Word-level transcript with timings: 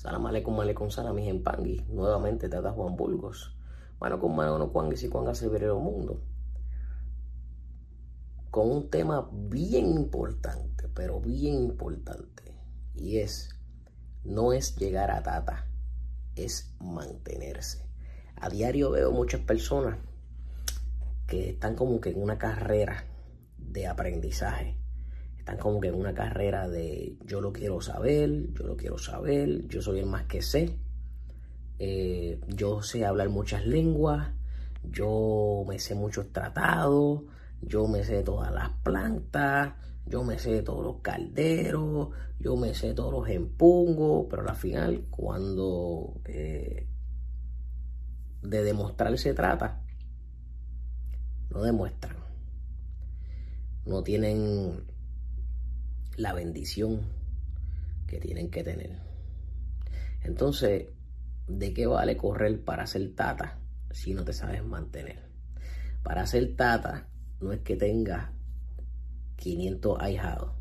Salam 0.00 0.24
aleikum 0.24 0.58
aleikum 0.60 0.88
salam 0.90 1.18
en 1.18 1.42
Pangui. 1.44 1.84
Nuevamente 1.90 2.48
te 2.48 2.62
da 2.62 2.72
Juan 2.72 2.96
Burgos. 2.96 3.54
Mano 4.00 4.18
con 4.18 4.34
mano 4.34 4.56
no 4.56 4.72
cuangue 4.72 4.96
si 4.96 5.10
cuanga 5.10 5.32
el 5.32 5.74
mundo. 5.74 6.22
Con 8.50 8.70
un 8.70 8.88
tema 8.88 9.28
bien 9.30 9.90
importante, 9.90 10.88
pero 10.94 11.20
bien 11.20 11.64
importante. 11.64 12.56
Y 12.94 13.18
es, 13.18 13.50
no 14.24 14.54
es 14.54 14.74
llegar 14.76 15.10
a 15.10 15.22
Tata, 15.22 15.68
es 16.34 16.74
mantenerse. 16.80 17.86
A 18.36 18.48
diario 18.48 18.90
veo 18.90 19.12
muchas 19.12 19.42
personas 19.42 19.98
que 21.26 21.50
están 21.50 21.76
como 21.76 22.00
que 22.00 22.08
en 22.08 22.22
una 22.22 22.38
carrera 22.38 23.04
de 23.58 23.86
aprendizaje 23.86 24.79
están 25.50 25.58
como 25.58 25.80
que 25.80 25.88
en 25.88 25.94
una 25.94 26.14
carrera 26.14 26.68
de 26.68 27.16
yo 27.26 27.40
lo 27.40 27.52
quiero 27.52 27.80
saber, 27.80 28.52
yo 28.52 28.66
lo 28.66 28.76
quiero 28.76 28.98
saber, 28.98 29.66
yo 29.66 29.82
soy 29.82 29.98
el 29.98 30.06
más 30.06 30.24
que 30.26 30.42
sé, 30.42 30.78
eh, 31.78 32.40
yo 32.46 32.82
sé 32.82 33.04
hablar 33.04 33.30
muchas 33.30 33.66
lenguas, 33.66 34.30
yo 34.84 35.64
me 35.66 35.78
sé 35.80 35.96
muchos 35.96 36.32
tratados, 36.32 37.22
yo 37.62 37.88
me 37.88 38.04
sé 38.04 38.22
todas 38.22 38.52
las 38.52 38.70
plantas, 38.84 39.74
yo 40.06 40.22
me 40.22 40.38
sé 40.38 40.62
todos 40.62 40.84
los 40.84 41.00
calderos, 41.02 42.10
yo 42.38 42.56
me 42.56 42.72
sé 42.74 42.94
todos 42.94 43.12
los 43.12 43.28
empungos, 43.28 44.26
pero 44.30 44.48
al 44.48 44.56
final 44.56 45.04
cuando 45.10 46.20
eh, 46.26 46.86
de 48.42 48.62
demostrar 48.62 49.18
se 49.18 49.34
trata, 49.34 49.82
no 51.50 51.62
demuestran. 51.62 52.16
No 53.86 54.02
tienen 54.04 54.89
la 56.20 56.34
bendición 56.34 57.00
que 58.06 58.18
tienen 58.18 58.50
que 58.50 58.62
tener. 58.62 58.98
Entonces, 60.22 60.88
¿de 61.48 61.72
qué 61.72 61.86
vale 61.86 62.16
correr 62.16 62.62
para 62.62 62.86
ser 62.86 63.14
tata 63.14 63.58
si 63.90 64.12
no 64.12 64.22
te 64.24 64.34
sabes 64.34 64.62
mantener? 64.62 65.30
Para 66.02 66.26
ser 66.26 66.56
tata 66.56 67.08
no 67.40 67.52
es 67.52 67.60
que 67.60 67.76
tengas 67.76 68.30
500 69.36 69.98
ahijados. 70.00 70.52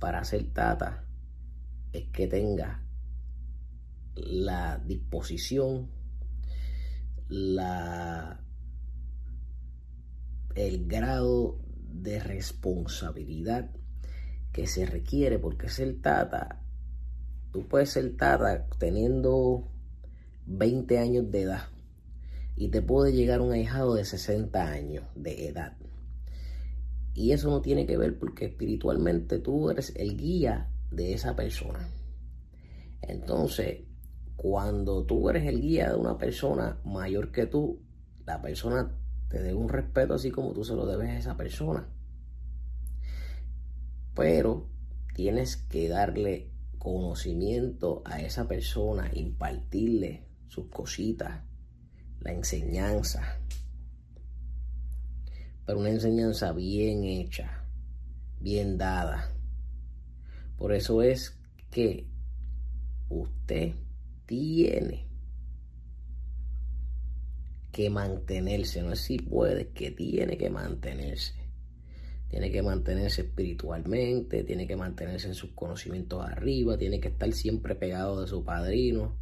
Para 0.00 0.24
ser 0.24 0.52
tata 0.52 1.04
es 1.92 2.08
que 2.08 2.26
tengas 2.26 2.80
la 4.16 4.78
disposición, 4.78 5.90
la 7.28 8.40
el 10.56 10.88
grado 10.88 11.60
de 11.88 12.18
responsabilidad 12.18 13.70
que 14.52 14.66
se 14.66 14.86
requiere, 14.86 15.38
porque 15.38 15.68
ser 15.68 16.00
tata, 16.00 16.62
tú 17.52 17.66
puedes 17.68 17.90
ser 17.90 18.16
tata 18.16 18.66
teniendo 18.78 19.68
20 20.46 20.98
años 20.98 21.30
de 21.30 21.42
edad 21.42 21.68
y 22.56 22.68
te 22.68 22.82
puede 22.82 23.12
llegar 23.12 23.40
un 23.40 23.52
ahijado 23.52 23.94
de 23.94 24.04
60 24.04 24.70
años 24.70 25.04
de 25.14 25.48
edad. 25.48 25.76
Y 27.14 27.32
eso 27.32 27.50
no 27.50 27.60
tiene 27.60 27.86
que 27.86 27.96
ver 27.96 28.18
porque 28.18 28.46
espiritualmente 28.46 29.38
tú 29.38 29.70
eres 29.70 29.92
el 29.96 30.16
guía 30.16 30.70
de 30.90 31.14
esa 31.14 31.36
persona. 31.36 31.88
Entonces, 33.02 33.84
cuando 34.36 35.04
tú 35.04 35.28
eres 35.28 35.46
el 35.46 35.60
guía 35.60 35.90
de 35.90 35.96
una 35.96 36.16
persona 36.16 36.80
mayor 36.84 37.32
que 37.32 37.46
tú, 37.46 37.80
la 38.24 38.40
persona 38.40 38.96
te 39.28 39.38
debe 39.42 39.54
un 39.54 39.68
respeto 39.68 40.14
así 40.14 40.30
como 40.30 40.52
tú 40.52 40.64
se 40.64 40.74
lo 40.74 40.86
debes 40.86 41.10
a 41.10 41.18
esa 41.18 41.36
persona 41.36 41.88
pero 44.18 44.66
tienes 45.14 45.56
que 45.56 45.88
darle 45.88 46.50
conocimiento 46.76 48.02
a 48.04 48.20
esa 48.20 48.48
persona, 48.48 49.08
impartirle 49.14 50.24
sus 50.48 50.66
cositas, 50.70 51.44
la 52.18 52.32
enseñanza, 52.32 53.38
pero 55.64 55.78
una 55.78 55.90
enseñanza 55.90 56.50
bien 56.50 57.04
hecha, 57.04 57.64
bien 58.40 58.76
dada. 58.76 59.30
Por 60.56 60.72
eso 60.72 61.00
es 61.00 61.38
que 61.70 62.08
usted 63.08 63.76
tiene 64.26 65.06
que 67.70 67.88
mantenerse, 67.88 68.82
no 68.82 68.94
es 68.94 69.00
si 69.00 69.20
puede, 69.20 69.68
que 69.68 69.92
tiene 69.92 70.36
que 70.36 70.50
mantenerse 70.50 71.37
tiene 72.28 72.52
que 72.52 72.62
mantenerse 72.62 73.22
espiritualmente, 73.22 74.44
tiene 74.44 74.66
que 74.66 74.76
mantenerse 74.76 75.28
en 75.28 75.34
sus 75.34 75.50
conocimientos 75.52 76.24
arriba, 76.24 76.76
tiene 76.76 77.00
que 77.00 77.08
estar 77.08 77.32
siempre 77.32 77.74
pegado 77.74 78.20
de 78.20 78.26
su 78.26 78.44
padrino. 78.44 79.16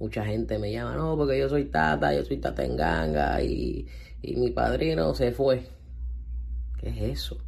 Mucha 0.00 0.24
gente 0.24 0.58
me 0.58 0.72
llama, 0.72 0.96
no, 0.96 1.16
porque 1.16 1.38
yo 1.38 1.48
soy 1.48 1.66
tata, 1.66 2.12
yo 2.14 2.24
soy 2.24 2.38
tata 2.38 2.64
en 2.64 2.76
ganga 2.76 3.42
y, 3.42 3.86
y 4.22 4.36
mi 4.36 4.50
padrino 4.50 5.14
se 5.14 5.30
fue. 5.30 5.68
¿Qué 6.78 6.88
es 6.88 7.18
eso? 7.18 7.38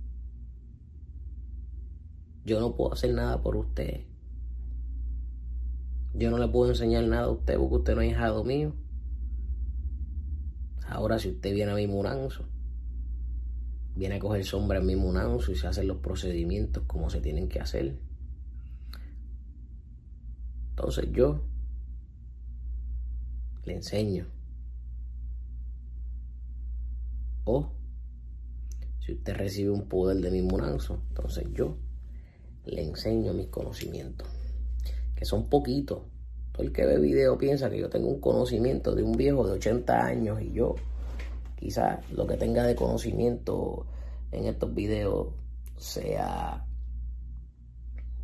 Yo 2.44 2.60
no 2.60 2.76
puedo 2.76 2.92
hacer 2.92 3.12
nada 3.12 3.42
por 3.42 3.56
usted. 3.56 4.02
Yo 6.14 6.30
no 6.30 6.38
le 6.38 6.46
puedo 6.46 6.70
enseñar 6.70 7.04
nada 7.04 7.24
a 7.24 7.30
usted 7.30 7.56
porque 7.56 7.76
usted 7.76 7.94
no 7.96 8.02
es 8.02 8.10
hijado 8.10 8.44
mío. 8.44 8.74
Ahora 10.86 11.18
si 11.18 11.30
usted 11.30 11.54
viene 11.54 11.72
a 11.72 11.76
mi 11.76 11.86
muranzo 11.86 12.51
viene 13.94 14.16
a 14.16 14.18
coger 14.18 14.44
sombra 14.44 14.78
en 14.78 14.86
mismo 14.86 15.12
y 15.48 15.54
se 15.54 15.66
hacen 15.66 15.86
los 15.86 15.98
procedimientos 15.98 16.84
como 16.86 17.10
se 17.10 17.20
tienen 17.20 17.48
que 17.48 17.60
hacer. 17.60 17.96
Entonces 20.70 21.08
yo 21.12 21.42
le 23.64 23.74
enseño. 23.74 24.26
O 27.44 27.70
si 29.00 29.12
usted 29.12 29.34
recibe 29.34 29.70
un 29.70 29.88
poder 29.88 30.18
de 30.18 30.30
mi 30.30 30.42
munanzo, 30.42 31.02
entonces 31.08 31.44
yo 31.52 31.76
le 32.64 32.82
enseño 32.82 33.34
mis 33.34 33.48
conocimientos, 33.48 34.28
que 35.16 35.24
son 35.24 35.48
poquitos. 35.48 36.02
Todo 36.52 36.62
el 36.62 36.72
que 36.72 36.86
ve 36.86 36.98
video 36.98 37.36
piensa 37.38 37.70
que 37.70 37.78
yo 37.78 37.88
tengo 37.88 38.08
un 38.08 38.20
conocimiento 38.20 38.94
de 38.94 39.02
un 39.02 39.12
viejo 39.12 39.46
de 39.46 39.54
80 39.54 40.04
años 40.04 40.40
y 40.40 40.52
yo 40.52 40.76
quizás 41.62 42.10
lo 42.10 42.26
que 42.26 42.36
tenga 42.36 42.64
de 42.64 42.74
conocimiento 42.74 43.86
en 44.32 44.46
estos 44.46 44.74
videos 44.74 45.28
sea, 45.76 46.66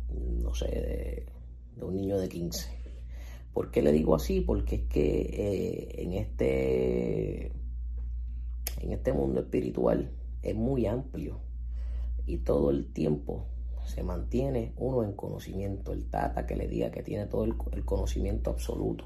no 0.09 0.53
sé, 0.53 1.25
de, 1.77 1.83
un 1.85 1.95
niño 1.95 2.17
de 2.17 2.27
15. 2.27 2.69
¿Por 3.53 3.71
qué 3.71 3.81
le 3.81 3.93
digo 3.93 4.13
así? 4.13 4.41
Porque 4.41 4.75
es 4.75 4.81
que 4.83 5.21
eh, 5.21 6.03
en, 6.03 6.13
este, 6.13 7.53
en 8.81 8.91
este 8.91 9.13
mundo 9.13 9.39
espiritual 9.39 10.11
es 10.41 10.55
muy 10.55 10.85
amplio 10.85 11.39
y 12.25 12.39
todo 12.39 12.71
el 12.71 12.91
tiempo 12.91 13.45
se 13.85 14.03
mantiene 14.03 14.73
uno 14.75 15.01
en 15.03 15.13
conocimiento. 15.13 15.93
El 15.93 16.09
tata 16.09 16.45
que 16.45 16.57
le 16.57 16.67
diga 16.67 16.91
que 16.91 17.03
tiene 17.03 17.25
todo 17.27 17.45
el 17.45 17.55
conocimiento 17.85 18.49
absoluto. 18.49 19.05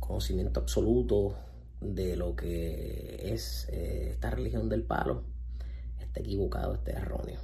Conocimiento 0.00 0.58
absoluto 0.58 1.36
de 1.80 2.16
lo 2.16 2.34
que 2.34 3.32
es 3.32 3.68
eh, 3.70 4.10
esta 4.12 4.30
religión 4.30 4.68
del 4.68 4.82
palo 4.82 5.22
está 6.00 6.20
equivocado, 6.20 6.74
está 6.74 6.92
erróneo. 6.92 7.40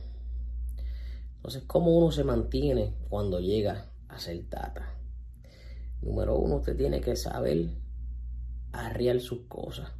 Entonces, 1.37 1.63
¿cómo 1.67 1.97
uno 1.97 2.11
se 2.11 2.25
mantiene 2.25 2.95
cuando 3.09 3.39
llega 3.39 3.91
a 4.09 4.19
ser 4.19 4.43
tata? 4.49 4.95
Número 6.01 6.37
uno, 6.37 6.57
usted 6.57 6.77
tiene 6.77 7.01
que 7.01 7.17
saber 7.17 7.71
arriar 8.73 9.21
sus 9.21 9.41
cosas. 9.47 9.91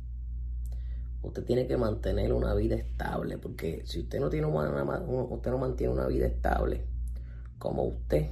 Usted 1.23 1.45
tiene 1.45 1.67
que 1.67 1.77
mantener 1.77 2.33
una 2.33 2.55
vida 2.55 2.75
estable, 2.75 3.39
porque 3.39 3.83
si 3.87 4.01
usted 4.01 4.21
no 4.21 4.29
tiene 4.29 4.47
una, 4.47 5.01
usted 5.31 5.51
no 5.51 5.59
mantiene 5.59 5.93
una 5.93 6.07
vida 6.07 6.27
estable, 6.27 6.85
¿cómo 7.59 7.85
usted 7.85 8.31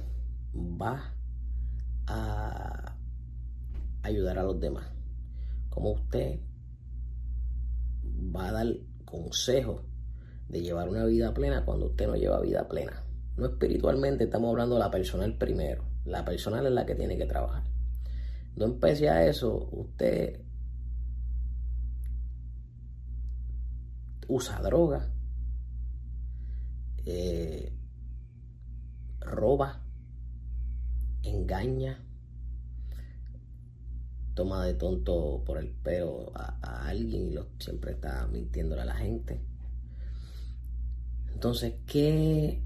va 0.55 1.13
a 2.05 2.95
ayudar 4.03 4.37
a 4.37 4.43
los 4.43 4.59
demás? 4.59 4.92
Cómo 5.73 5.93
usted 5.93 6.39
va 8.03 8.49
a 8.49 8.51
dar 8.51 8.67
consejos 9.05 9.81
de 10.47 10.61
llevar 10.61 10.87
una 10.87 11.03
vida 11.05 11.33
plena 11.33 11.65
cuando 11.65 11.87
usted 11.87 12.05
no 12.05 12.15
lleva 12.15 12.41
vida 12.41 12.67
plena. 12.67 13.03
No 13.37 13.47
espiritualmente, 13.47 14.25
estamos 14.25 14.51
hablando 14.51 14.75
de 14.75 14.81
la 14.81 14.91
personal 14.91 15.35
primero. 15.35 15.83
La 16.05 16.23
personal 16.23 16.67
es 16.67 16.71
la 16.71 16.85
que 16.85 16.93
tiene 16.93 17.17
que 17.17 17.25
trabajar. 17.25 17.63
No 18.55 18.65
empecé 18.65 19.09
a 19.09 19.25
eso, 19.25 19.67
usted 19.71 20.41
usa 24.27 24.61
droga, 24.61 25.11
eh, 27.03 27.75
roba, 29.21 29.83
engaña, 31.23 32.05
toma 34.33 34.65
de 34.65 34.73
tonto 34.73 35.43
por 35.45 35.57
el 35.57 35.69
pelo 35.69 36.31
a, 36.35 36.87
alguien 36.87 37.27
y 37.27 37.31
lo, 37.31 37.47
siempre 37.59 37.91
está 37.91 38.27
mintiéndole 38.27 38.81
a 38.81 38.85
la 38.85 38.95
gente. 38.95 39.41
Entonces, 41.33 41.75
¿qué 41.85 42.63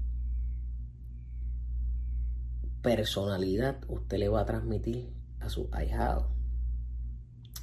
personalidad 2.82 3.78
usted 3.88 4.18
le 4.18 4.28
va 4.28 4.40
a 4.40 4.46
transmitir 4.46 5.12
a 5.40 5.48
su 5.48 5.68
ahijado 5.72 6.28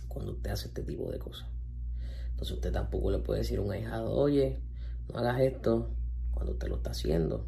cuando 0.07 0.33
usted 0.33 0.51
hace 0.51 0.67
este 0.67 0.83
tipo 0.83 1.11
de 1.11 1.19
cosas. 1.19 1.47
Entonces 2.31 2.55
usted 2.55 2.71
tampoco 2.71 3.11
le 3.11 3.19
puede 3.19 3.41
decir 3.41 3.59
a 3.59 3.61
un 3.61 3.71
ahijado, 3.71 4.11
oye, 4.11 4.61
no 5.11 5.19
hagas 5.19 5.41
esto 5.41 5.89
cuando 6.31 6.53
usted 6.53 6.67
lo 6.67 6.77
está 6.77 6.91
haciendo. 6.91 7.47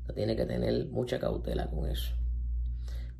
Usted 0.00 0.14
tiene 0.14 0.36
que 0.36 0.46
tener 0.46 0.86
mucha 0.88 1.18
cautela 1.18 1.68
con 1.70 1.88
eso. 1.88 2.14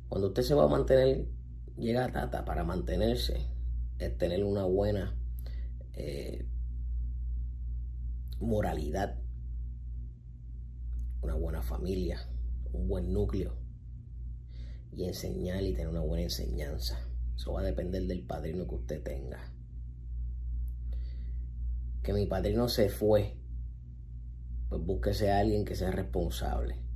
Cuando 0.09 0.29
usted 0.29 0.43
se 0.43 0.53
va 0.53 0.65
a 0.65 0.67
mantener, 0.67 1.27
llega 1.77 2.11
Tata 2.11 2.45
para 2.45 2.63
mantenerse, 2.63 3.47
es 3.99 4.17
tener 4.17 4.43
una 4.43 4.65
buena 4.65 5.15
eh, 5.93 6.45
moralidad, 8.39 9.19
una 11.21 11.35
buena 11.35 11.61
familia, 11.61 12.27
un 12.73 12.87
buen 12.87 13.13
núcleo 13.13 13.55
y 14.91 15.05
enseñar 15.05 15.63
y 15.63 15.73
tener 15.73 15.89
una 15.89 16.01
buena 16.01 16.23
enseñanza. 16.23 16.99
Eso 17.35 17.53
va 17.53 17.61
a 17.61 17.65
depender 17.65 18.03
del 18.03 18.25
padrino 18.25 18.67
que 18.67 18.75
usted 18.75 19.03
tenga. 19.03 19.39
Que 22.03 22.13
mi 22.13 22.25
padrino 22.25 22.67
se 22.67 22.89
fue, 22.89 23.37
pues 24.69 24.81
búsquese 24.83 25.31
a 25.31 25.39
alguien 25.39 25.65
que 25.65 25.75
sea 25.75 25.91
responsable. 25.91 26.90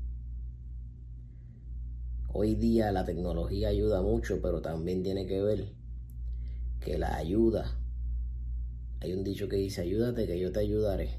Hoy 2.38 2.56
día 2.56 2.92
la 2.92 3.06
tecnología 3.06 3.70
ayuda 3.70 4.02
mucho, 4.02 4.42
pero 4.42 4.62
también 4.62 5.04
tiene 5.04 5.26
que 5.26 5.42
ver 5.42 5.70
que 6.82 6.98
la 6.98 7.16
ayuda, 7.16 7.80
hay 9.00 9.14
un 9.14 9.24
dicho 9.24 9.48
que 9.48 9.56
dice, 9.56 9.80
ayúdate 9.80 10.28
que 10.28 10.38
yo 10.38 10.52
te 10.52 10.60
ayudaré. 10.60 11.12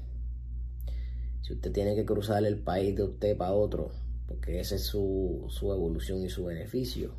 Si 1.41 1.53
usted 1.53 1.71
tiene 1.71 1.95
que 1.95 2.05
cruzar 2.05 2.45
el 2.45 2.59
país 2.59 2.95
de 2.95 3.01
usted 3.01 3.35
para 3.35 3.53
otro, 3.53 3.89
porque 4.27 4.59
esa 4.59 4.75
es 4.75 4.83
su, 4.83 5.49
evolución 5.59 6.21
y 6.21 6.29
su 6.29 6.45
beneficio, 6.45 7.15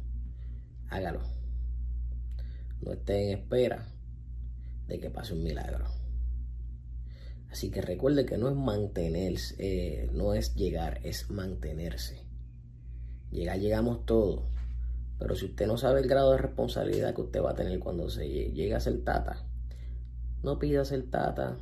hágalo. 0.91 1.23
No 2.81 2.93
esté 2.93 3.33
en 3.33 3.39
espera 3.41 3.93
de 4.87 5.01
que 5.01 5.11
pase 5.11 5.35
un 5.35 5.43
milagro. 5.43 5.89
Así 7.51 7.73
que 7.73 7.83
recuerde 7.83 8.27
que 8.27 8.39
no 8.39 8.49
es 8.49 8.55
mantenerse, 8.55 9.57
eh, 9.59 10.09
no 10.13 10.35
es 10.35 10.55
llegar, 10.55 11.01
es 11.03 11.31
mantenerse. 11.31 12.28
Llegar, 13.31 13.59
llegamos 13.59 14.07
todos. 14.07 14.43
Pero 15.19 15.35
si 15.35 15.47
usted 15.47 15.67
no 15.67 15.77
sabe 15.77 16.01
el 16.01 16.09
grado 16.09 16.33
de 16.33 16.39
responsabilidad 16.39 17.15
que 17.15 17.23
usted 17.23 17.43
va 17.43 17.51
a 17.51 17.55
tener 17.55 17.79
cuando 17.81 18.09
se 18.09 18.29
llegue 18.29 18.75
a 18.75 18.81
ser 18.81 19.05
tata, 19.05 19.45
no 20.43 20.59
pida 20.59 20.85
ser 20.85 21.11
tata. 21.11 21.57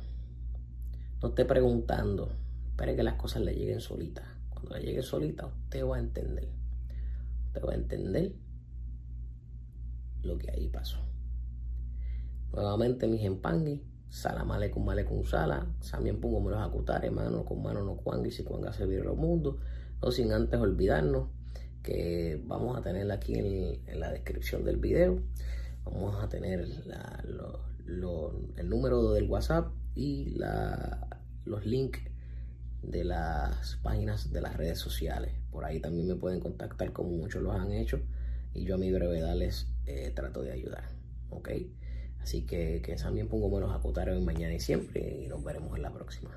No 1.21 1.29
esté 1.29 1.45
preguntando. 1.45 2.29
Espere 2.69 2.95
que 2.95 3.03
las 3.03 3.15
cosas 3.15 3.41
le 3.41 3.55
lleguen 3.55 3.81
solitas. 3.81 4.25
Cuando 4.49 4.75
le 4.75 4.83
llegue 4.83 5.01
solita, 5.01 5.47
usted 5.47 5.83
va 5.83 5.95
a 5.95 5.99
entender. 5.99 6.47
Usted 7.47 7.67
va 7.67 7.71
a 7.71 7.75
entender 7.75 8.35
lo 10.21 10.37
que 10.37 10.51
ahí 10.51 10.67
pasó. 10.69 10.99
Nuevamente, 12.53 13.07
mis 13.07 13.23
empangui, 13.23 13.83
salam 14.09 14.51
aleikum 14.51 14.85
con 15.05 15.23
sala, 15.25 15.67
también 15.91 16.21
pongo 16.21 16.39
me 16.39 16.51
los 16.51 16.61
acutare, 16.61 17.09
mano 17.11 17.43
con 17.43 17.61
mano 17.61 17.83
no 17.83 17.97
cuangui, 17.97 18.31
si 18.31 18.43
cuanga 18.43 18.73
se 18.73 18.85
vieron 18.85 19.07
los 19.07 19.17
mundos. 19.17 19.55
No 20.01 20.11
sin 20.11 20.31
antes 20.31 20.59
olvidarnos 20.59 21.29
que 21.83 22.41
vamos 22.45 22.77
a 22.77 22.81
tener 22.81 23.11
aquí 23.11 23.33
en, 23.35 23.99
la 23.99 24.11
descripción 24.11 24.63
del 24.63 24.77
video, 24.77 25.21
vamos 25.83 26.21
a 26.23 26.29
tener 26.29 26.65
el 27.85 28.69
número 28.69 29.13
del 29.13 29.29
WhatsApp 29.29 29.71
y 29.95 30.35
los 31.45 31.65
links 31.65 32.01
de 32.81 33.03
las 33.03 33.77
páginas 33.83 34.31
de 34.31 34.41
las 34.41 34.55
redes 34.55 34.79
sociales. 34.79 35.33
Por 35.51 35.65
ahí 35.65 35.79
también 35.79 36.07
me 36.07 36.15
pueden 36.15 36.39
contactar 36.39 36.93
como 36.93 37.09
muchos 37.09 37.41
los 37.41 37.55
han 37.55 37.71
hecho 37.71 37.99
y 38.53 38.63
yo 38.63 38.75
a 38.75 38.77
mi 38.77 38.91
brevedad 38.91 39.35
les 39.35 39.67
eh, 39.85 40.11
trato 40.15 40.41
de 40.41 40.51
ayudar. 40.51 40.83
¿Ok? 41.29 41.49
Así 42.21 42.45
que, 42.45 42.81
que 42.83 42.95
también 42.95 43.27
pongo 43.27 43.49
buenos 43.49 43.73
acotarios 43.73 44.21
mañana 44.21 44.53
y 44.53 44.59
siempre 44.59 45.23
y 45.23 45.27
nos 45.27 45.43
veremos 45.43 45.75
en 45.75 45.81
la 45.81 45.93
próxima. 45.93 46.31